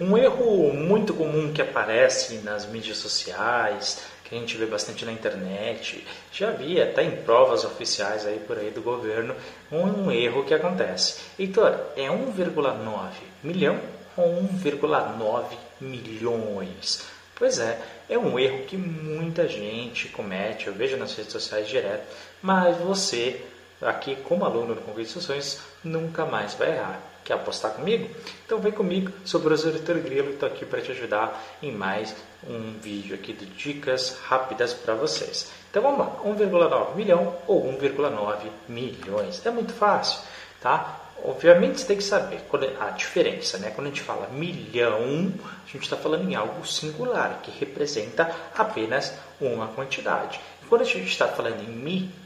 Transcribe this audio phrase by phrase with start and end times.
[0.00, 5.12] Um erro muito comum que aparece nas mídias sociais, que a gente vê bastante na
[5.12, 9.36] internet, já vi até em provas oficiais aí por aí do governo,
[9.70, 11.20] um erro que acontece.
[11.38, 13.10] Heitor, é 1,9
[13.44, 13.78] milhão
[14.16, 15.44] ou 1,9
[15.80, 17.06] milhões?
[17.36, 22.04] Pois é, é um erro que muita gente comete, eu vejo nas redes sociais direto,
[22.42, 23.40] mas você,
[23.80, 27.13] aqui como aluno do Concurso de Instruções, nunca mais vai errar.
[27.24, 28.14] Quer apostar comigo?
[28.44, 31.72] Então vem comigo, sou o professor Vitor Grilo e estou aqui para te ajudar em
[31.72, 32.14] mais
[32.46, 35.50] um vídeo aqui de dicas rápidas para vocês.
[35.70, 39.44] Então vamos lá, 1,9 milhão ou 1,9 milhões.
[39.46, 40.20] É muito fácil,
[40.60, 41.00] tá?
[41.24, 42.42] Obviamente você tem que saber
[42.78, 43.72] a diferença, né?
[43.74, 45.32] Quando a gente fala milhão,
[45.66, 50.38] a gente está falando em algo singular, que representa apenas uma quantidade.
[50.62, 51.72] E quando a gente está falando em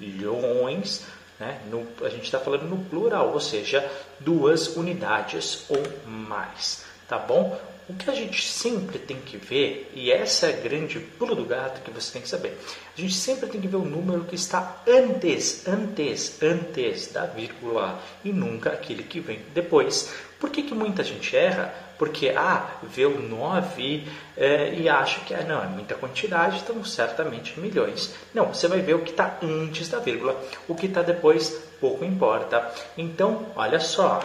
[0.01, 1.07] milhões,
[1.39, 1.61] né?
[1.71, 3.89] No, a gente está falando no plural, ou seja,
[4.21, 7.59] duas unidades ou mais, tá bom?
[7.89, 11.47] O que a gente sempre tem que ver, e essa é a grande pulo do
[11.47, 12.55] gato que você tem que saber,
[12.97, 17.99] a gente sempre tem que ver o número que está antes, antes, antes da vírgula
[18.23, 20.13] e nunca aquele que vem depois.
[20.39, 21.75] Por que, que muita gente erra?
[21.99, 26.85] Porque, ah, vê o 9 é, e acha que ah, não, é muita quantidade, então
[26.85, 28.15] certamente milhões.
[28.35, 32.05] Não, você vai ver o que está antes da vírgula, o que está depois pouco
[32.05, 32.71] importa.
[32.99, 34.21] Então, olha só,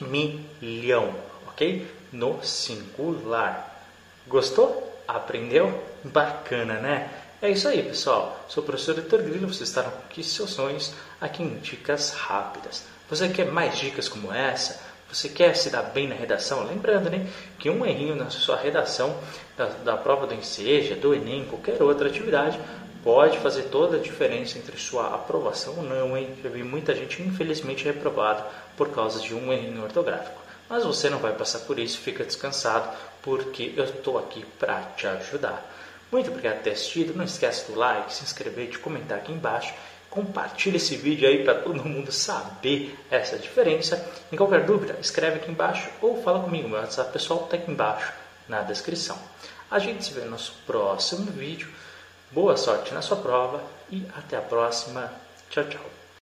[0.00, 1.14] milhão,
[1.46, 1.86] ok?
[2.12, 3.84] No singular.
[4.26, 5.00] Gostou?
[5.06, 5.80] Aprendeu?
[6.02, 7.08] Bacana, né?
[7.40, 8.44] É isso aí, pessoal.
[8.48, 12.82] Sou o professor Vitor Grillo, vocês estarão aqui seus sonhos, aqui em Dicas Rápidas.
[13.08, 14.82] Você quer mais dicas como essa?
[15.08, 16.66] Você quer se dar bem na redação?
[16.66, 17.30] Lembrando né,
[17.60, 19.16] que um errinho na sua redação
[19.56, 22.58] da, da prova do Enseja, do Enem, qualquer outra atividade,
[23.06, 26.36] pode fazer toda a diferença entre sua aprovação ou não, hein?
[26.42, 28.44] Já vi muita gente infelizmente reprovada
[28.76, 30.42] por causa de um erro ortográfico.
[30.68, 32.90] Mas você não vai passar por isso, fica descansado,
[33.22, 35.72] porque eu estou aqui para te ajudar.
[36.10, 37.16] Muito obrigado por ter assistido.
[37.16, 39.72] Não esquece do like, se inscrever, de comentar aqui embaixo.
[40.10, 44.04] Compartilhe esse vídeo aí para todo mundo saber essa diferença.
[44.32, 46.68] Em qualquer dúvida, escreve aqui embaixo ou fala comigo.
[46.68, 48.12] Meu WhatsApp pessoal está aqui embaixo
[48.48, 49.16] na descrição.
[49.70, 51.68] A gente se vê no nosso próximo vídeo.
[52.30, 55.10] Boa sorte na sua prova e até a próxima.
[55.48, 56.05] Tchau, tchau.